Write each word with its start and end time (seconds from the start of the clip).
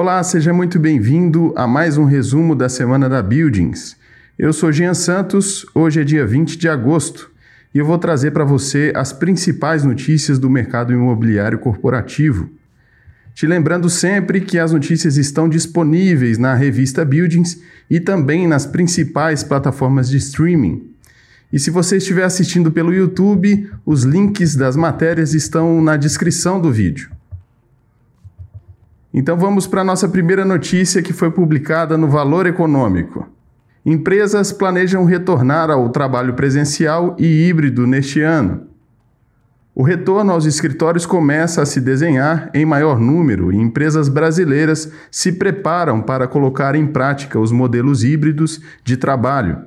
Olá, 0.00 0.22
seja 0.22 0.52
muito 0.52 0.78
bem-vindo 0.78 1.52
a 1.56 1.66
mais 1.66 1.98
um 1.98 2.04
resumo 2.04 2.54
da 2.54 2.68
semana 2.68 3.08
da 3.08 3.20
Buildings. 3.20 3.96
Eu 4.38 4.52
sou 4.52 4.70
Jean 4.70 4.94
Santos, 4.94 5.66
hoje 5.74 6.00
é 6.00 6.04
dia 6.04 6.24
20 6.24 6.56
de 6.56 6.68
agosto 6.68 7.28
e 7.74 7.78
eu 7.78 7.84
vou 7.84 7.98
trazer 7.98 8.30
para 8.30 8.44
você 8.44 8.92
as 8.94 9.12
principais 9.12 9.82
notícias 9.82 10.38
do 10.38 10.48
mercado 10.48 10.92
imobiliário 10.92 11.58
corporativo. 11.58 12.48
Te 13.34 13.44
lembrando 13.44 13.90
sempre 13.90 14.40
que 14.40 14.56
as 14.56 14.70
notícias 14.70 15.16
estão 15.16 15.48
disponíveis 15.48 16.38
na 16.38 16.54
revista 16.54 17.04
Buildings 17.04 17.60
e 17.90 17.98
também 17.98 18.46
nas 18.46 18.64
principais 18.64 19.42
plataformas 19.42 20.08
de 20.08 20.18
streaming. 20.18 20.92
E 21.52 21.58
se 21.58 21.70
você 21.70 21.96
estiver 21.96 22.22
assistindo 22.22 22.70
pelo 22.70 22.94
YouTube, 22.94 23.68
os 23.84 24.04
links 24.04 24.54
das 24.54 24.76
matérias 24.76 25.34
estão 25.34 25.82
na 25.82 25.96
descrição 25.96 26.60
do 26.60 26.70
vídeo. 26.70 27.17
Então 29.12 29.38
vamos 29.38 29.66
para 29.66 29.80
a 29.80 29.84
nossa 29.84 30.08
primeira 30.08 30.44
notícia 30.44 31.02
que 31.02 31.12
foi 31.12 31.30
publicada 31.30 31.96
no 31.96 32.08
Valor 32.08 32.46
Econômico. 32.46 33.26
Empresas 33.84 34.52
planejam 34.52 35.04
retornar 35.04 35.70
ao 35.70 35.88
trabalho 35.88 36.34
presencial 36.34 37.16
e 37.18 37.48
híbrido 37.48 37.86
neste 37.86 38.20
ano. 38.20 38.68
O 39.74 39.82
retorno 39.82 40.32
aos 40.32 40.44
escritórios 40.44 41.06
começa 41.06 41.62
a 41.62 41.66
se 41.66 41.80
desenhar 41.80 42.50
em 42.52 42.66
maior 42.66 42.98
número 42.98 43.52
e 43.52 43.56
empresas 43.56 44.08
brasileiras 44.08 44.92
se 45.10 45.32
preparam 45.32 46.02
para 46.02 46.26
colocar 46.26 46.74
em 46.74 46.86
prática 46.86 47.38
os 47.38 47.52
modelos 47.52 48.02
híbridos 48.02 48.60
de 48.82 48.96
trabalho. 48.96 49.58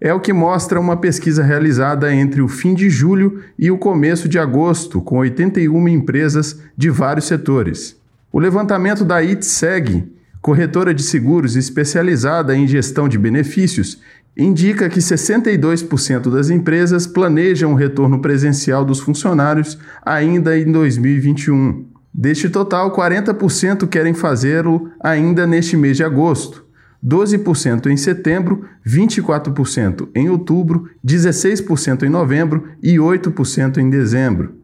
É 0.00 0.14
o 0.14 0.20
que 0.20 0.32
mostra 0.32 0.78
uma 0.78 0.96
pesquisa 0.96 1.42
realizada 1.42 2.14
entre 2.14 2.40
o 2.40 2.48
fim 2.48 2.74
de 2.74 2.88
julho 2.88 3.42
e 3.58 3.70
o 3.70 3.78
começo 3.78 4.28
de 4.28 4.38
agosto, 4.38 5.00
com 5.00 5.18
81 5.18 5.88
empresas 5.88 6.62
de 6.76 6.88
vários 6.88 7.26
setores. 7.26 8.03
O 8.34 8.40
levantamento 8.40 9.04
da 9.04 9.22
ITSEG, 9.22 10.12
corretora 10.42 10.92
de 10.92 11.04
seguros 11.04 11.54
especializada 11.54 12.56
em 12.56 12.66
gestão 12.66 13.08
de 13.08 13.16
benefícios, 13.16 14.00
indica 14.36 14.88
que 14.88 14.98
62% 14.98 16.32
das 16.32 16.50
empresas 16.50 17.06
planejam 17.06 17.72
o 17.72 17.76
retorno 17.76 18.20
presencial 18.20 18.84
dos 18.84 18.98
funcionários 18.98 19.78
ainda 20.04 20.58
em 20.58 20.72
2021. 20.72 21.86
Deste 22.12 22.48
total, 22.48 22.90
40% 22.90 23.86
querem 23.86 24.14
fazê-lo 24.14 24.90
ainda 24.98 25.46
neste 25.46 25.76
mês 25.76 25.96
de 25.96 26.02
agosto, 26.02 26.64
12% 27.06 27.86
em 27.86 27.96
setembro, 27.96 28.64
24% 28.84 30.08
em 30.12 30.28
outubro, 30.28 30.90
16% 31.06 32.02
em 32.02 32.08
novembro 32.08 32.64
e 32.82 32.96
8% 32.96 33.78
em 33.78 33.88
dezembro. 33.88 34.63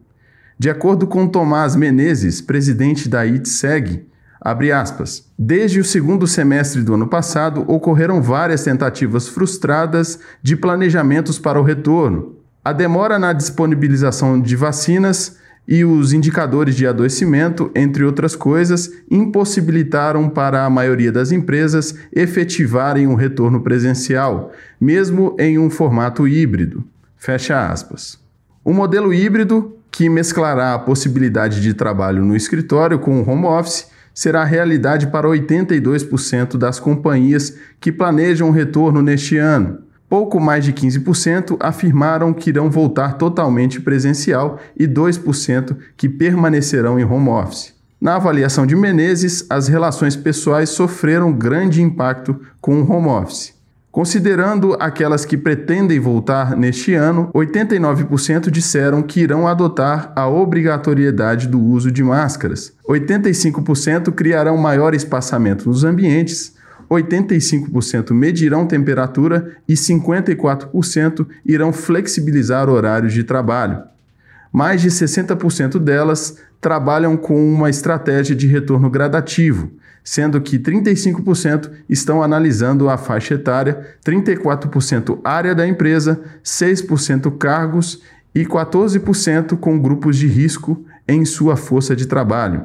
De 0.61 0.69
acordo 0.69 1.07
com 1.07 1.27
Tomás 1.27 1.75
Menezes, 1.75 2.43
presidente 2.43 3.09
da 3.09 3.25
ITSEG, 3.25 4.05
abre 4.39 4.71
aspas, 4.71 5.27
desde 5.39 5.81
o 5.81 5.85
segundo 5.85 6.27
semestre 6.27 6.83
do 6.83 6.93
ano 6.93 7.07
passado 7.07 7.65
ocorreram 7.67 8.21
várias 8.21 8.63
tentativas 8.63 9.27
frustradas 9.27 10.21
de 10.43 10.55
planejamentos 10.57 11.39
para 11.39 11.59
o 11.59 11.65
retorno. 11.65 12.37
A 12.63 12.75
demora 12.75 13.19
na 13.19 13.33
disponibilização 13.33 14.39
de 14.39 14.55
vacinas 14.55 15.39
e 15.67 15.83
os 15.83 16.13
indicadores 16.13 16.77
de 16.77 16.87
adoecimento, 16.87 17.71
entre 17.75 18.05
outras 18.05 18.37
coisas, 18.37 18.91
impossibilitaram 19.11 20.29
para 20.29 20.67
a 20.67 20.69
maioria 20.69 21.11
das 21.11 21.33
empresas 21.33 21.95
efetivarem 22.13 23.07
um 23.07 23.15
retorno 23.15 23.63
presencial, 23.63 24.53
mesmo 24.79 25.35
em 25.39 25.59
um 25.59 25.71
formato 25.71 26.29
híbrido. 26.29 26.85
Fecha 27.17 27.67
aspas. 27.67 28.21
O 28.63 28.75
modelo 28.75 29.15
híbrido 29.15 29.80
que 29.91 30.09
mesclará 30.09 30.75
a 30.75 30.79
possibilidade 30.79 31.61
de 31.61 31.75
trabalho 31.75 32.25
no 32.25 32.37
escritório 32.37 32.99
com 32.99 33.21
o 33.21 33.29
home 33.29 33.47
office, 33.47 33.89
será 34.15 34.45
realidade 34.45 35.07
para 35.07 35.29
82% 35.29 36.57
das 36.57 36.79
companhias 36.79 37.57
que 37.81 37.91
planejam 37.91 38.49
o 38.49 38.53
retorno 38.53 39.03
neste 39.03 39.37
ano. 39.37 39.79
Pouco 40.09 40.41
mais 40.41 40.65
de 40.65 40.73
15% 40.73 41.57
afirmaram 41.61 42.33
que 42.33 42.51
irão 42.51 42.69
voltar 42.69 43.15
totalmente 43.15 43.81
presencial 43.81 44.59
e 44.77 44.87
2% 44.87 45.77
que 45.97 46.09
permanecerão 46.09 46.99
em 46.99 47.05
home 47.05 47.29
office. 47.29 47.73
Na 48.01 48.17
avaliação 48.17 48.67
de 48.67 48.75
Menezes, 48.75 49.47
as 49.49 49.69
relações 49.69 50.17
pessoais 50.17 50.71
sofreram 50.71 51.33
grande 51.33 51.81
impacto 51.81 52.41
com 52.61 52.81
o 52.81 52.91
home 52.91 53.09
office. 53.09 53.60
Considerando 53.91 54.77
aquelas 54.79 55.25
que 55.25 55.37
pretendem 55.37 55.99
voltar 55.99 56.57
neste 56.57 56.95
ano, 56.95 57.29
89% 57.35 58.49
disseram 58.49 59.03
que 59.03 59.21
irão 59.21 59.49
adotar 59.49 60.13
a 60.15 60.29
obrigatoriedade 60.29 61.49
do 61.49 61.61
uso 61.61 61.91
de 61.91 62.03
máscaras. 62.05 62.73
85% 62.89 64.13
criarão 64.13 64.57
maior 64.57 64.95
espaçamento 64.95 65.69
nos 65.69 65.83
ambientes. 65.83 66.55
85% 66.89 68.13
medirão 68.13 68.65
temperatura 68.65 69.57
e 69.69 69.75
54% 69.75 71.27
irão 71.45 71.73
flexibilizar 71.73 72.69
horários 72.69 73.13
de 73.13 73.25
trabalho. 73.25 73.83
Mais 74.53 74.81
de 74.81 74.89
60% 74.89 75.79
delas 75.79 76.39
trabalham 76.61 77.17
com 77.17 77.53
uma 77.53 77.71
estratégia 77.71 78.37
de 78.37 78.47
retorno 78.47 78.91
gradativo, 78.91 79.71
sendo 80.05 80.41
que 80.41 80.59
35% 80.59 81.71
estão 81.89 82.23
analisando 82.23 82.89
a 82.89 82.97
faixa 82.97 83.35
etária, 83.35 83.97
34% 84.05 85.21
área 85.25 85.55
da 85.55 85.67
empresa, 85.67 86.21
6% 86.45 87.37
cargos 87.39 88.03
e 88.35 88.45
14% 88.45 89.57
com 89.59 89.81
grupos 89.81 90.17
de 90.17 90.27
risco 90.27 90.85
em 91.07 91.25
sua 91.25 91.57
força 91.57 91.95
de 91.95 92.07
trabalho. 92.07 92.65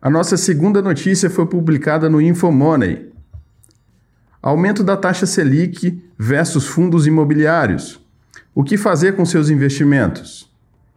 A 0.00 0.08
nossa 0.08 0.36
segunda 0.36 0.80
notícia 0.80 1.28
foi 1.28 1.44
publicada 1.46 2.08
no 2.08 2.20
Infomoney. 2.20 3.10
Aumento 4.40 4.84
da 4.84 4.96
taxa 4.96 5.26
Selic 5.26 6.00
versus 6.16 6.66
fundos 6.66 7.06
imobiliários. 7.06 8.00
O 8.54 8.62
que 8.62 8.76
fazer 8.76 9.16
com 9.16 9.24
seus 9.24 9.50
investimentos? 9.50 10.47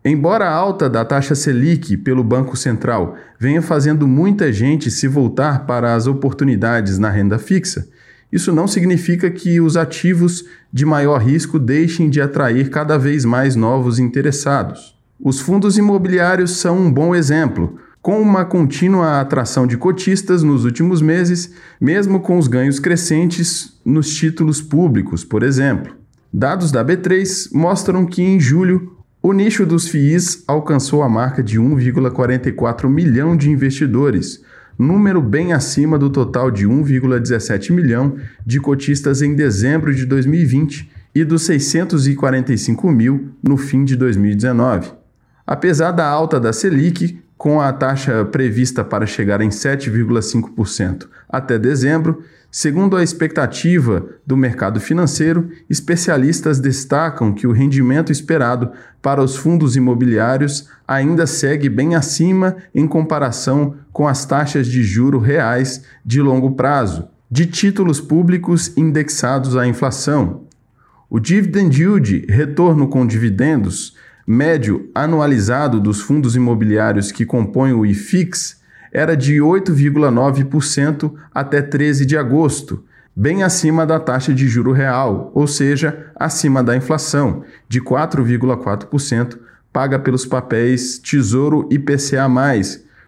Embora 0.03 0.45
a 0.45 0.53
alta 0.53 0.89
da 0.89 1.06
taxa 1.06 1.35
Selic 1.35 1.95
pelo 1.97 2.23
Banco 2.23 2.57
Central 2.57 3.16
venha 3.39 3.62
fazendo 3.62 4.07
muita 4.07 4.51
gente 4.51 4.89
se 4.89 5.07
voltar 5.07 5.67
para 5.67 5.94
as 5.94 6.07
oportunidades 6.07 6.97
na 6.97 7.09
renda 7.09 7.38
fixa, 7.38 7.88
isso 8.31 8.51
não 8.51 8.67
significa 8.67 9.29
que 9.29 9.62
os 9.62 9.78
ativos 9.78 10.45
de 10.73 10.85
maior 10.85 11.22
risco 11.22 11.59
deixem 11.59 12.09
de 12.09 12.19
atrair 12.19 12.72
cada 12.72 12.97
vez 12.97 13.25
mais 13.25 13.56
novos 13.56 14.00
interessados. 14.00 14.97
Os 15.19 15.39
fundos 15.39 15.78
imobiliários 15.78 16.57
são 16.57 16.79
um 16.79 16.91
bom 16.91 17.13
exemplo, 17.13 17.78
com 18.01 18.19
uma 18.19 18.44
contínua 18.44 19.19
atração 19.19 19.68
de 19.68 19.78
cotistas 19.78 20.41
nos 20.41 20.66
últimos 20.66 21.00
meses, 21.00 21.53
mesmo 21.79 22.22
com 22.22 22.39
os 22.39 22.47
ganhos 22.47 22.79
crescentes 22.79 23.79
nos 23.85 24.16
títulos 24.16 24.59
públicos, 24.62 25.23
por 25.23 25.44
exemplo. 25.44 25.94
Dados 26.33 26.72
da 26.72 26.83
B3 26.83 27.50
mostram 27.53 28.06
que 28.06 28.23
em 28.23 28.39
julho 28.39 28.97
o 29.24 29.34
nicho 29.34 29.68
dos 29.68 29.88
FIIs 29.88 30.44
alcançou 30.48 31.04
a 31.04 31.09
marca 31.09 31.44
de 31.44 31.59
1,44 31.59 32.90
milhão 32.90 33.38
de 33.38 33.52
investidores, 33.52 34.44
número 34.80 35.22
bem 35.22 35.54
acima 35.54 36.00
do 36.00 36.09
total 36.09 36.50
de 36.50 36.68
1,17 36.68 37.72
milhão 37.72 38.16
de 38.44 38.60
cotistas 38.60 39.22
em 39.22 39.36
dezembro 39.36 39.94
de 39.94 40.08
2020 40.08 40.90
e 41.14 41.24
dos 41.24 41.44
645 41.44 42.92
mil 42.92 43.30
no 43.44 43.58
fim 43.58 43.86
de 43.86 43.96
2019. 43.96 44.92
Apesar 45.46 45.92
da 45.92 46.08
alta 46.08 46.40
da 46.40 46.52
Selic, 46.52 47.21
com 47.41 47.59
a 47.59 47.74
taxa 47.74 48.24
prevista 48.24 48.84
para 48.84 49.07
chegar 49.07 49.41
em 49.41 49.50
7,5% 49.50 51.07
até 51.28 51.57
dezembro, 51.57 52.24
segundo 52.52 52.96
a 52.96 53.02
expectativa 53.02 54.06
do 54.24 54.38
mercado 54.38 54.79
financeiro, 54.79 55.50
especialistas 55.68 56.60
destacam 56.60 57.33
que 57.33 57.48
o 57.48 57.51
rendimento 57.51 58.12
esperado 58.12 58.69
para 59.01 59.24
os 59.24 59.36
fundos 59.36 59.75
imobiliários 59.75 60.69
ainda 60.88 61.25
segue 61.25 61.68
bem 61.68 61.95
acima 61.95 62.57
em 62.75 62.88
comparação 62.88 63.74
com 63.92 64.07
as 64.07 64.24
taxas 64.24 64.68
de 64.68 64.83
juro 64.83 65.18
reais 65.18 65.83
de 66.06 66.21
longo 66.21 66.51
prazo 66.51 67.07
de 67.27 67.48
títulos 67.48 68.00
públicos 68.00 68.71
indexados 68.77 69.57
à 69.57 69.66
inflação. 69.66 70.44
O 71.10 71.19
dividend 71.19 71.75
yield, 71.75 72.24
retorno 72.30 72.88
com 72.88 73.04
dividendos, 73.04 73.98
médio 74.31 74.89
anualizado 74.95 75.78
dos 75.78 76.00
fundos 76.00 76.38
imobiliários 76.38 77.12
que 77.12 77.25
compõem 77.25 77.74
o 77.74 77.86
IFIX 77.86 78.62
era 78.89 79.16
de 79.16 79.36
8,9% 79.36 81.13
até 81.33 81.62
13 81.62 82.06
de 82.06 82.18
agosto, 82.18 82.83
bem 83.13 83.44
acima 83.44 83.86
da 83.86 84.00
taxa 84.00 84.33
de 84.33 84.48
juro 84.48 84.72
real, 84.72 85.31
ou 85.36 85.48
seja, 85.48 86.12
acima 86.16 86.63
da 86.63 86.78
inflação, 86.78 87.44
de 87.68 87.81
4,4% 87.81 89.38
paga 89.72 90.00
pelos 90.00 90.25
papéis 90.25 90.98
Tesouro 90.98 91.68
IPCA+, 91.69 92.28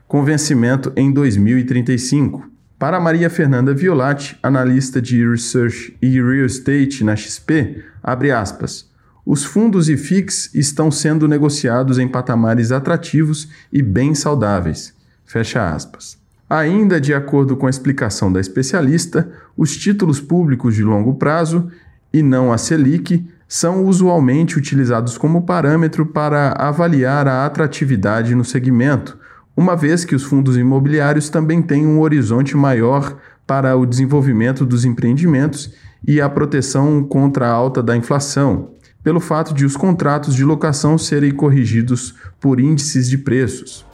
com 0.05 0.25
vencimento 0.25 0.91
em 0.95 1.11
2035. 1.11 2.49
Para 2.77 2.99
Maria 2.99 3.29
Fernanda 3.29 3.73
Violati, 3.73 4.37
analista 4.43 5.01
de 5.01 5.25
Research 5.25 5.95
e 6.01 6.21
Real 6.21 6.45
Estate 6.45 7.01
na 7.01 7.15
XP, 7.15 7.81
abre 8.03 8.31
aspas, 8.31 8.91
os 9.25 9.43
fundos 9.43 9.87
e 9.87 9.95
FIX 9.95 10.53
estão 10.53 10.91
sendo 10.91 11.27
negociados 11.27 11.97
em 11.97 12.07
patamares 12.07 12.71
atrativos 12.71 13.47
e 13.71 13.81
bem 13.81 14.13
saudáveis. 14.13 14.93
Fecha 15.25 15.69
aspas. 15.69 16.17
Ainda 16.49 16.99
de 16.99 17.13
acordo 17.13 17.55
com 17.55 17.65
a 17.65 17.69
explicação 17.69 18.31
da 18.31 18.39
especialista, 18.39 19.31
os 19.57 19.77
títulos 19.77 20.19
públicos 20.19 20.75
de 20.75 20.83
longo 20.83 21.15
prazo 21.15 21.69
e 22.11 22.21
não 22.21 22.51
a 22.51 22.57
Selic 22.57 23.25
são 23.47 23.85
usualmente 23.85 24.57
utilizados 24.57 25.17
como 25.17 25.43
parâmetro 25.43 26.05
para 26.05 26.53
avaliar 26.57 27.27
a 27.27 27.45
atratividade 27.45 28.35
no 28.35 28.43
segmento, 28.43 29.17
uma 29.55 29.75
vez 29.75 30.03
que 30.03 30.15
os 30.15 30.23
fundos 30.23 30.57
imobiliários 30.57 31.29
também 31.29 31.61
têm 31.61 31.85
um 31.85 31.99
horizonte 32.01 32.57
maior 32.57 33.17
para 33.45 33.75
o 33.75 33.85
desenvolvimento 33.85 34.65
dos 34.65 34.85
empreendimentos 34.85 35.73
e 36.05 36.19
a 36.19 36.29
proteção 36.29 37.03
contra 37.03 37.47
a 37.47 37.51
alta 37.51 37.81
da 37.81 37.95
inflação, 37.95 38.71
pelo 39.03 39.19
fato 39.19 39.53
de 39.53 39.65
os 39.65 39.75
contratos 39.75 40.33
de 40.33 40.45
locação 40.45 40.97
serem 40.97 41.31
corrigidos 41.31 42.15
por 42.39 42.59
índices 42.59 43.09
de 43.09 43.17
preços. 43.17 43.85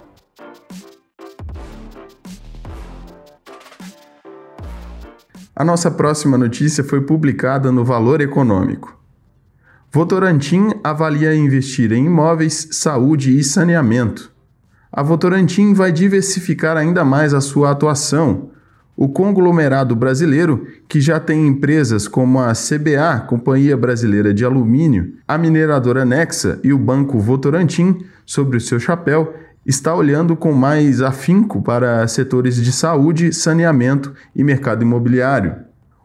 A 5.56 5.66
nossa 5.66 5.92
próxima 5.92 6.38
notícia 6.38 6.84
foi 6.84 7.02
publicada 7.02 7.70
no 7.70 7.84
Valor 7.84 8.22
Econômico. 8.22 8.98
Votorantim 9.92 10.70
avalia 10.84 11.36
investir 11.36 11.92
em 11.92 12.06
imóveis, 12.06 12.70
saúde 12.72 13.38
e 13.38 13.44
saneamento. 13.44 14.32
A 14.92 15.04
Votorantim 15.04 15.74
vai 15.74 15.92
diversificar 15.92 16.78
ainda 16.78 17.04
mais 17.04 17.34
a 17.34 17.42
sua 17.42 17.72
atuação. 17.72 18.52
O 19.02 19.08
conglomerado 19.08 19.96
brasileiro, 19.96 20.68
que 20.90 21.00
já 21.00 21.22
tem 21.22 21.48
empresas 21.48 22.06
como 22.06 22.38
a 22.38 22.52
CBA, 22.52 23.22
Companhia 23.30 23.78
Brasileira 23.78 24.34
de 24.34 24.44
Alumínio, 24.44 25.14
a 25.26 25.38
mineradora 25.38 26.04
Nexa 26.04 26.60
e 26.66 26.74
o 26.74 26.78
Banco 26.78 27.18
Votorantim, 27.18 28.00
sobre 28.26 28.58
o 28.58 28.60
seu 28.60 28.78
chapéu, 28.78 29.34
está 29.66 29.96
olhando 29.96 30.36
com 30.36 30.52
mais 30.52 31.02
afinco 31.02 31.62
para 31.62 32.06
setores 32.10 32.62
de 32.62 32.74
saúde, 32.74 33.32
saneamento 33.32 34.14
e 34.36 34.44
mercado 34.44 34.82
imobiliário. 34.82 35.56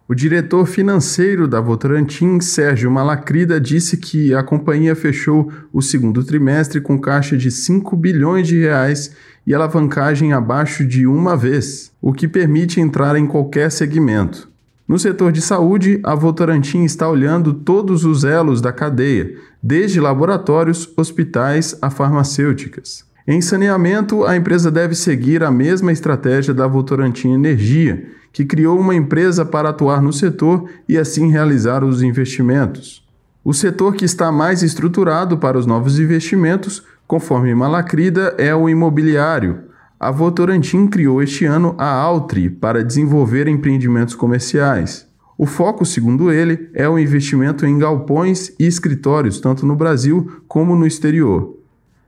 O 0.07 0.15
diretor 0.15 0.65
financeiro 0.65 1.49
da 1.49 1.61
Votorantim, 1.61 2.39
Sérgio 2.39 2.93
Malacrida, 2.93 3.61
disse 3.61 3.97
que 3.97 4.33
a 4.33 4.43
companhia 4.43 4.95
fechou 4.95 5.51
o 5.73 5.83
segundo 5.83 6.23
trimestre 6.23 6.81
com 6.81 7.01
caixa 7.01 7.37
de 7.37 7.51
5 7.51 7.97
bilhões 7.97 8.47
de 8.47 8.61
reais 8.61 9.17
e 9.47 9.55
alavancagem 9.55 10.33
abaixo 10.33 10.85
de 10.87 11.07
uma 11.07 11.37
vez, 11.37 11.93
o 12.01 12.13
que 12.13 12.27
permite 12.27 12.81
entrar 12.81 13.17
em 13.17 13.27
qualquer 13.27 13.71
segmento. 13.71 14.49
No 14.87 14.99
setor 14.99 15.33
de 15.33 15.41
saúde, 15.41 15.99
a 16.03 16.15
Votorantim 16.15 16.85
está 16.85 17.09
olhando 17.09 17.55
todos 17.55 18.05
os 18.05 18.23
elos 18.23 18.61
da 18.61 18.73
cadeia, 18.73 19.35
desde 19.63 19.99
laboratórios, 19.99 20.93
hospitais 20.97 21.77
a 21.81 21.89
farmacêuticas. 21.89 23.05
Em 23.27 23.41
saneamento, 23.41 24.25
a 24.25 24.37
empresa 24.37 24.71
deve 24.71 24.95
seguir 24.95 25.43
a 25.43 25.51
mesma 25.51 25.91
estratégia 25.91 26.53
da 26.53 26.67
Votorantim 26.67 27.33
Energia, 27.33 28.07
que 28.31 28.45
criou 28.45 28.79
uma 28.79 28.95
empresa 28.95 29.45
para 29.45 29.71
atuar 29.71 30.03
no 30.03 30.13
setor 30.13 30.69
e 30.87 30.99
assim 30.99 31.31
realizar 31.31 31.83
os 31.83 32.03
investimentos. 32.03 33.03
O 33.43 33.55
setor 33.55 33.95
que 33.95 34.05
está 34.05 34.31
mais 34.31 34.63
estruturado 34.63 35.39
para 35.39 35.59
os 35.59 35.65
novos 35.65 35.99
investimentos, 35.99 36.83
conforme 37.07 37.55
Malacrida, 37.55 38.35
é 38.39 38.55
o 38.55 38.69
imobiliário. 38.69 39.65
A 39.99 40.11
Votorantim 40.11 40.87
criou 40.87 41.23
este 41.23 41.45
ano 41.45 41.75
a 41.79 41.89
Altri 41.89 42.51
para 42.51 42.85
desenvolver 42.85 43.49
empreendimentos 43.49 44.15
comerciais. 44.15 45.07
O 45.37 45.47
foco, 45.47 45.85
segundo 45.85 46.31
ele, 46.31 46.71
é 46.75 46.89
o 46.89 46.99
investimento 46.99 47.67
em 47.67 47.79
galpões 47.79 48.53
e 48.59 48.67
escritórios, 48.67 49.41
tanto 49.41 49.67
no 49.67 49.75
Brasil 49.75 50.43
como 50.47 50.77
no 50.77 50.87
exterior. 50.87 51.59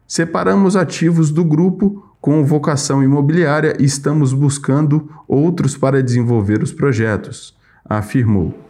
Separamos 0.06 0.76
ativos 0.76 1.30
do 1.30 1.44
grupo 1.44 2.04
com 2.20 2.44
vocação 2.44 3.02
imobiliária 3.02 3.76
e 3.78 3.84
estamos 3.84 4.32
buscando 4.32 5.10
outros 5.26 5.76
para 5.76 6.02
desenvolver 6.02 6.62
os 6.62 6.72
projetos, 6.72 7.56
afirmou. 7.84 8.65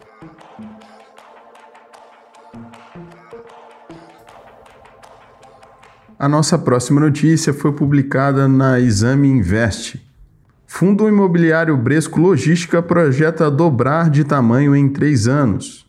A 6.18 6.30
nossa 6.30 6.58
próxima 6.58 6.98
notícia 6.98 7.52
foi 7.52 7.72
publicada 7.72 8.48
na 8.48 8.80
Exame 8.80 9.28
Invest. 9.28 10.02
Fundo 10.66 11.06
Imobiliário 11.06 11.76
Bresco 11.76 12.18
Logística 12.18 12.82
projeta 12.82 13.50
dobrar 13.50 14.08
de 14.08 14.24
tamanho 14.24 14.74
em 14.74 14.88
três 14.88 15.28
anos. 15.28 15.86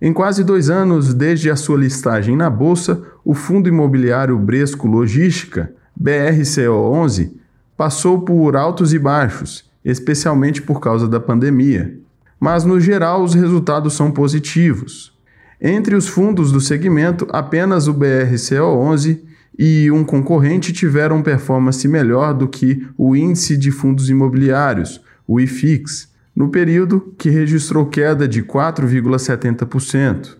Em 0.00 0.14
quase 0.14 0.42
dois 0.42 0.70
anos 0.70 1.12
desde 1.12 1.50
a 1.50 1.56
sua 1.56 1.76
listagem 1.76 2.34
na 2.34 2.48
Bolsa, 2.48 3.02
o 3.22 3.34
Fundo 3.34 3.68
Imobiliário 3.68 4.38
Bresco 4.38 4.88
Logística, 4.88 5.70
BRCO11, 6.00 7.32
passou 7.76 8.22
por 8.22 8.56
altos 8.56 8.94
e 8.94 8.98
baixos, 8.98 9.70
especialmente 9.84 10.62
por 10.62 10.80
causa 10.80 11.06
da 11.06 11.20
pandemia. 11.20 11.98
Mas, 12.40 12.64
no 12.64 12.80
geral, 12.80 13.22
os 13.22 13.34
resultados 13.34 13.92
são 13.92 14.10
positivos. 14.10 15.12
Entre 15.60 15.94
os 15.94 16.08
fundos 16.08 16.50
do 16.50 16.62
segmento, 16.62 17.28
apenas 17.30 17.86
o 17.88 17.92
BRCO11 17.92 19.33
e 19.58 19.90
um 19.90 20.04
concorrente 20.04 20.72
tiveram 20.72 21.22
performance 21.22 21.86
melhor 21.86 22.34
do 22.34 22.48
que 22.48 22.86
o 22.98 23.14
Índice 23.14 23.56
de 23.56 23.70
Fundos 23.70 24.10
Imobiliários, 24.10 25.00
o 25.26 25.40
IFIX, 25.40 26.12
no 26.34 26.48
período 26.48 27.14
que 27.16 27.30
registrou 27.30 27.86
queda 27.86 28.26
de 28.26 28.42
4,70%. 28.42 30.36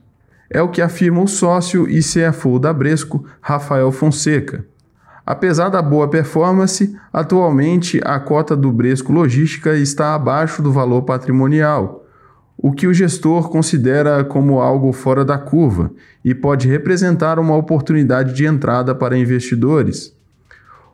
É 0.50 0.60
o 0.60 0.68
que 0.68 0.82
afirma 0.82 1.22
o 1.22 1.28
sócio 1.28 1.88
e 1.88 2.00
CFO 2.00 2.58
da 2.58 2.72
Bresco, 2.72 3.24
Rafael 3.40 3.90
Fonseca. 3.92 4.66
Apesar 5.24 5.70
da 5.70 5.80
boa 5.80 6.08
performance, 6.08 6.94
atualmente 7.12 8.00
a 8.04 8.20
cota 8.20 8.54
do 8.54 8.70
Bresco 8.70 9.12
Logística 9.12 9.74
está 9.74 10.14
abaixo 10.14 10.60
do 10.60 10.70
valor 10.70 11.02
patrimonial, 11.02 12.03
o 12.56 12.72
que 12.72 12.86
o 12.86 12.94
gestor 12.94 13.48
considera 13.48 14.24
como 14.24 14.60
algo 14.60 14.92
fora 14.92 15.24
da 15.24 15.36
curva 15.36 15.90
e 16.24 16.34
pode 16.34 16.68
representar 16.68 17.38
uma 17.38 17.56
oportunidade 17.56 18.32
de 18.32 18.46
entrada 18.46 18.94
para 18.94 19.18
investidores. 19.18 20.14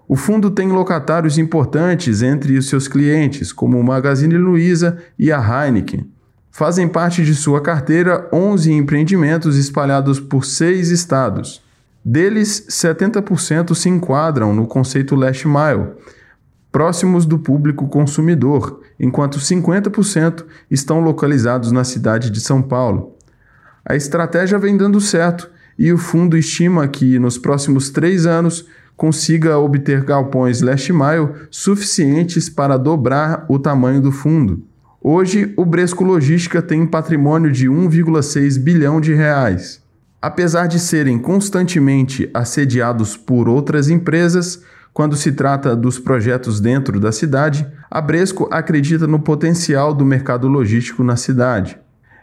O 0.09 0.17
fundo 0.17 0.51
tem 0.51 0.73
locatários 0.73 1.39
importantes 1.39 2.21
entre 2.21 2.59
os 2.59 2.69
seus 2.69 2.89
clientes, 2.89 3.53
como 3.53 3.79
o 3.79 3.85
Magazine 3.85 4.37
Luiza 4.37 4.99
e 5.17 5.31
a 5.31 5.39
Heineken. 5.39 6.11
Fazem 6.51 6.89
parte 6.89 7.25
de 7.25 7.33
sua 7.35 7.61
carteira 7.61 8.29
11 8.33 8.73
empreendimentos 8.73 9.57
espalhados 9.57 10.19
por 10.19 10.45
seis 10.45 10.91
estados. 10.91 11.63
Deles, 12.05 12.67
70% 12.69 13.75
se 13.75 13.89
enquadram 13.89 14.53
no 14.53 14.67
conceito 14.67 15.15
last 15.15 15.47
mile, 15.47 15.93
próximos 16.73 17.27
do 17.27 17.39
público 17.39 17.89
consumidor, 17.89 18.81
enquanto 18.99 19.39
50% 19.39 20.45
estão 20.71 21.01
localizados 21.01 21.73
na 21.73 21.85
cidade 21.85 22.31
de 22.31 22.41
São 22.41 22.63
Paulo. 22.63 23.17
A 23.85 23.97
estratégia 23.97 24.59
vem 24.59 24.77
dando 24.77 25.01
certo 25.01 25.51
e 25.79 25.93
o 25.93 25.99
fundo 25.99 26.37
estima 26.37 26.87
que, 26.87 27.19
nos 27.19 27.39
próximos 27.39 27.91
três 27.91 28.27
anos, 28.27 28.67
consiga 28.97 29.59
obter 29.59 30.05
galpões 30.05 30.61
last 30.61 30.93
mile 30.93 31.31
suficientes 31.51 32.51
para 32.51 32.77
dobrar 32.77 33.47
o 33.49 33.59
tamanho 33.59 34.01
do 34.01 34.13
fundo. 34.13 34.63
Hoje, 35.01 35.55
o 35.57 35.65
Bresco 35.65 36.05
Logística 36.05 36.61
tem 36.61 36.83
um 36.83 36.87
patrimônio 36.87 37.51
de 37.51 37.67
1,6 37.67 38.59
bilhão 38.63 39.01
de 39.01 39.15
reais. 39.15 39.83
Apesar 40.21 40.67
de 40.67 40.79
serem 40.79 41.19
constantemente 41.19 42.29
assediados 42.35 43.17
por 43.17 43.49
outras 43.49 43.89
empresas, 43.89 44.63
quando 44.93 45.17
se 45.17 45.33
trata 45.33 45.77
dos 45.77 45.99
projetos 45.99 46.61
dentro 46.61 46.99
da 46.99 47.13
cidade, 47.13 47.67
a 47.91 48.01
Bresco 48.01 48.49
acredita 48.51 49.07
no 49.07 49.21
potencial 49.21 49.95
do 49.95 50.05
mercado 50.05 50.49
logístico 50.49 51.05
na 51.05 51.17
cidade. 51.17 51.79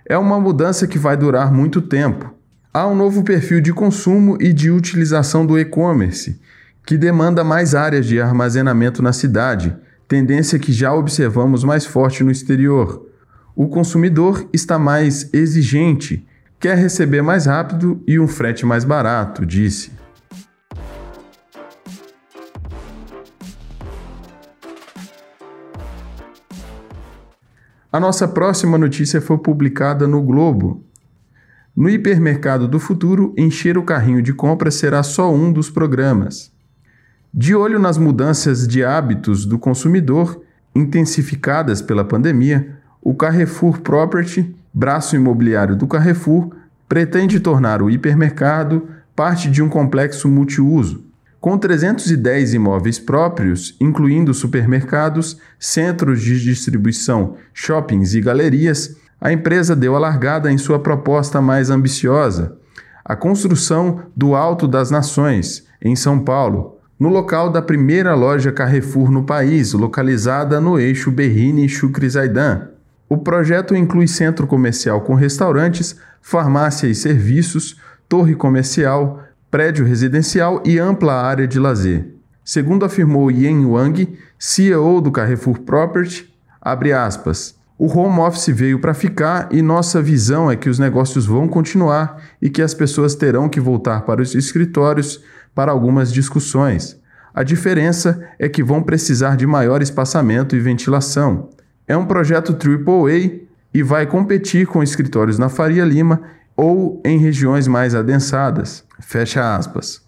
É 0.05 0.17
uma 0.17 0.39
mudança 0.39 0.88
que 0.88 1.00
vai 1.00 1.17
durar 1.17 1.51
muito 1.51 1.81
tempo. 1.81 2.33
Há 2.74 2.88
um 2.88 2.95
novo 2.95 3.24
perfil 3.24 3.59
de 3.59 3.74
consumo 3.74 4.38
e 4.39 4.53
de 4.53 4.69
utilização 4.69 5.45
do 5.45 5.57
e-commerce, 5.57 6.39
que 6.86 6.97
demanda 6.97 7.43
mais 7.43 7.74
áreas 7.74 8.05
de 8.05 8.21
armazenamento 8.21 9.01
na 9.01 9.12
cidade, 9.12 9.75
tendência 10.07 10.59
que 10.59 10.71
já 10.71 10.93
observamos 10.93 11.63
mais 11.63 11.86
forte 11.86 12.24
no 12.24 12.31
exterior. 12.31 13.05
O 13.55 13.67
consumidor 13.67 14.47
está 14.53 14.77
mais 14.77 15.33
exigente, 15.33 16.25
quer 16.59 16.77
receber 16.77 17.21
mais 17.21 17.45
rápido 17.45 18.01
e 18.07 18.19
um 18.19 18.27
frete 18.27 18.65
mais 18.65 18.86
barato, 18.86 19.45
disse. 19.45 19.91
A 27.89 28.01
nossa 28.01 28.27
próxima 28.27 28.77
notícia 28.77 29.22
foi 29.22 29.38
publicada 29.38 30.06
no 30.06 30.22
Globo. 30.22 30.84
No 31.74 31.89
hipermercado 31.89 32.67
do 32.67 32.82
futuro, 32.82 33.34
encher 33.38 33.77
o 33.77 33.84
carrinho 33.84 34.22
de 34.22 34.34
compra 34.34 34.70
será 34.70 35.01
só 35.03 35.34
um 35.34 35.53
dos 35.53 35.70
programas. 35.70 36.51
De 37.34 37.56
olho 37.56 37.79
nas 37.79 37.98
mudanças 37.98 38.67
de 38.67 38.84
hábitos 38.84 39.46
do 39.46 39.58
consumidor 39.58 40.44
intensificadas 40.75 41.82
pela 41.82 42.03
pandemia, 42.03 42.77
o 43.01 43.15
Carrefour 43.15 43.79
Property, 43.79 44.53
braço 44.74 45.15
imobiliário 45.15 45.77
do 45.77 45.88
Carrefour, 45.88 46.53
pretende 46.89 47.39
tornar 47.39 47.82
o 47.82 47.89
hipermercado 47.89 48.89
parte 49.15 49.50
de 49.50 49.63
um 49.63 49.70
complexo 49.70 50.27
multiuso. 50.27 51.06
Com 51.39 51.58
310 51.58 52.56
imóveis 52.56 52.98
próprios, 52.98 53.75
incluindo 53.79 54.34
supermercados, 54.34 55.38
centros 55.60 56.22
de 56.22 56.41
distribuição, 56.41 57.36
shoppings 57.53 58.15
e 58.15 58.22
galerias, 58.22 58.98
a 59.22 59.32
empresa 59.32 59.75
deu 59.75 59.96
a 59.96 60.00
largada 60.00 60.51
em 60.51 60.58
sua 60.58 60.79
proposta 60.79 61.39
mais 61.41 61.70
ambiciosa, 61.70 62.58
a 63.06 63.15
construção 63.15 64.01
do 64.15 64.36
Alto 64.36 64.67
das 64.67 64.91
Nações, 64.91 65.65
em 65.82 65.96
São 65.96 66.20
Paulo, 66.20 66.77
no 67.00 67.10
local 67.10 67.51
da 67.51 67.62
primeira 67.62 68.15
loja 68.15 68.51
Carrefour 68.51 69.12
no 69.12 69.24
país, 69.24 69.74
localizada 69.74 70.60
no 70.60 70.79
eixo 70.79 71.12
Berrini-Chucri-Zaidan. 71.12 72.70
O 73.08 73.17
projeto 73.17 73.75
inclui 73.75 74.08
centro 74.08 74.48
comercial 74.48 75.01
com 75.01 75.13
restaurantes, 75.13 75.96
farmácia 76.22 76.88
e 76.88 76.96
serviços, 76.96 77.79
torre 78.10 78.36
comercial, 78.36 79.22
prédio 79.49 79.85
residencial 79.85 80.61
e 80.65 80.77
ampla 80.77 81.13
área 81.13 81.47
de 81.47 81.59
lazer. 81.59 82.13
Segundo 82.43 82.85
afirmou 82.85 83.31
Yen 83.31 83.65
Wang, 83.65 84.17
CEO 84.37 85.01
do 85.01 85.11
Carrefour 85.11 85.59
Property, 85.59 86.33
aspas, 86.61 87.55
o 87.79 87.87
home 87.87 88.19
office 88.19 88.47
veio 88.47 88.79
para 88.79 88.93
ficar 88.93 89.49
e 89.51 89.61
nossa 89.61 90.01
visão 90.01 90.49
é 90.49 90.55
que 90.55 90.69
os 90.69 90.79
negócios 90.79 91.25
vão 91.25 91.47
continuar 91.47 92.21
e 92.41 92.49
que 92.49 92.61
as 92.61 92.73
pessoas 92.73 93.15
terão 93.15 93.47
que 93.47 93.59
voltar 93.59 94.01
para 94.01 94.21
os 94.21 94.33
escritórios 94.33 95.23
para 95.53 95.71
algumas 95.71 96.11
discussões. 96.11 96.99
A 97.33 97.43
diferença 97.43 98.27
é 98.39 98.49
que 98.49 98.63
vão 98.63 98.81
precisar 98.81 99.37
de 99.37 99.45
maior 99.45 99.81
espaçamento 99.81 100.55
e 100.55 100.59
ventilação. 100.59 101.49
É 101.87 101.95
um 101.95 102.05
projeto 102.05 102.51
AAA 102.53 103.41
e 103.71 103.83
vai 103.83 104.07
competir 104.07 104.65
com 104.65 104.81
escritórios 104.81 105.37
na 105.37 105.47
Faria 105.47 105.85
Lima 105.85 106.21
ou 106.55 106.99
em 107.05 107.19
regiões 107.19 107.67
mais 107.67 107.93
adensadas. 107.93 108.87
Fecha 108.99 109.55
aspas. 109.55 110.01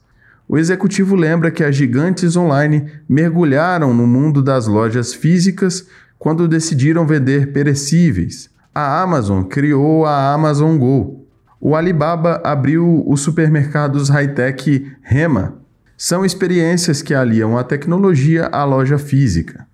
O 0.48 0.58
executivo 0.58 1.16
lembra 1.16 1.52
que 1.52 1.64
as 1.64 1.76
gigantes 1.76 2.36
online 2.36 2.92
mergulharam 3.08 3.94
no 3.94 4.08
mundo 4.08 4.42
das 4.42 4.66
lojas 4.66 5.14
físicas 5.14 5.88
quando 6.18 6.48
decidiram 6.48 7.06
vender 7.06 7.54
perecíveis. 7.54 8.50
A 8.74 9.02
Amazon 9.02 9.44
criou 9.44 10.06
a 10.06 10.34
Amazon 10.34 10.78
Go. 10.78 11.28
O 11.62 11.76
Alibaba 11.76 12.42
abriu 12.44 13.04
os 13.08 13.22
supermercados 13.22 14.10
high-tech 14.10 14.92
Rema. 15.02 15.56
São 15.98 16.26
experiências 16.26 17.02
que 17.02 17.14
aliam 17.14 17.58
a 17.58 17.64
tecnologia 17.64 18.48
à 18.48 18.64
loja 18.64 18.98
física. 18.98 19.68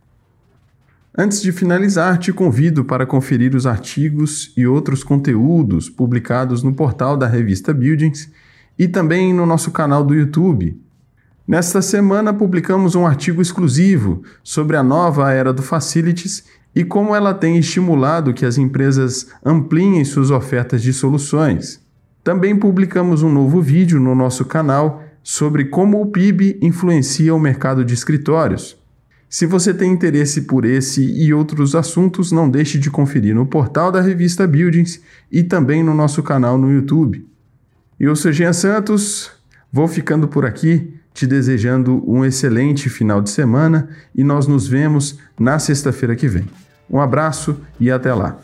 Antes 1.17 1.41
de 1.41 1.53
finalizar, 1.53 2.17
te 2.17 2.33
convido 2.33 2.83
para 2.83 3.05
conferir 3.05 3.55
os 3.55 3.65
artigos 3.65 4.51
e 4.57 4.67
outros 4.67 5.03
conteúdos 5.03 5.89
publicados 5.89 6.61
no 6.61 6.73
portal 6.73 7.15
da 7.15 7.27
revista 7.27 7.73
Buildings 7.73 8.29
e 8.77 8.87
também 8.87 9.33
no 9.33 9.45
nosso 9.45 9.71
canal 9.71 10.03
do 10.03 10.13
YouTube. 10.13 10.79
Nesta 11.47 11.81
semana 11.81 12.33
publicamos 12.33 12.95
um 12.95 13.05
artigo 13.05 13.41
exclusivo 13.41 14.23
sobre 14.43 14.75
a 14.75 14.83
nova 14.83 15.31
era 15.31 15.53
do 15.53 15.61
Facilities 15.61 16.43
e 16.75 16.83
como 16.83 17.15
ela 17.15 17.33
tem 17.33 17.57
estimulado 17.57 18.33
que 18.33 18.45
as 18.45 18.57
empresas 18.57 19.27
ampliem 19.45 20.03
suas 20.03 20.31
ofertas 20.31 20.81
de 20.81 20.91
soluções. 20.91 21.79
Também 22.23 22.57
publicamos 22.57 23.21
um 23.21 23.31
novo 23.31 23.61
vídeo 23.61 23.99
no 23.99 24.15
nosso 24.15 24.43
canal 24.45 25.03
sobre 25.21 25.65
como 25.65 26.01
o 26.01 26.07
PIB 26.07 26.57
influencia 26.61 27.33
o 27.33 27.39
mercado 27.39 27.85
de 27.85 27.93
escritórios. 27.93 28.75
Se 29.29 29.45
você 29.45 29.73
tem 29.73 29.91
interesse 29.91 30.41
por 30.41 30.65
esse 30.65 31.03
e 31.03 31.33
outros 31.33 31.75
assuntos, 31.75 32.31
não 32.31 32.49
deixe 32.49 32.77
de 32.77 32.89
conferir 32.89 33.35
no 33.35 33.45
portal 33.45 33.91
da 33.91 34.01
revista 34.01 34.47
Buildings 34.47 35.01
e 35.31 35.43
também 35.43 35.83
no 35.83 35.93
nosso 35.93 36.23
canal 36.23 36.57
no 36.57 36.71
YouTube. 36.71 37.27
Eu 37.97 38.13
sou 38.13 38.31
Jean 38.31 38.51
Santos, 38.51 39.31
vou 39.71 39.87
ficando 39.87 40.27
por 40.27 40.45
aqui 40.45 40.99
te 41.13 41.25
desejando 41.25 42.03
um 42.05 42.25
excelente 42.25 42.89
final 42.89 43.21
de 43.21 43.29
semana 43.29 43.87
e 44.13 44.21
nós 44.21 44.47
nos 44.47 44.67
vemos 44.67 45.17
na 45.39 45.57
sexta-feira 45.57 46.13
que 46.13 46.27
vem. 46.27 46.45
Um 46.89 46.99
abraço 46.99 47.57
e 47.79 47.89
até 47.89 48.13
lá. 48.13 48.37